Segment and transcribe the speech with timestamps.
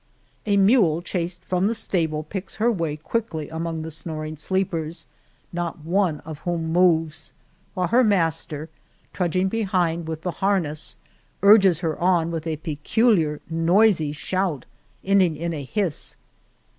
[0.47, 5.05] A mule chased from the stable picks her way quickly among the snoring sleepers,
[5.53, 7.33] not one of whom moves,
[7.75, 8.67] while her master,
[9.13, 10.95] trudging behind with the harness,
[11.43, 14.65] urges her on with a peculiar noisy shout
[15.03, 16.15] ending in a hiss.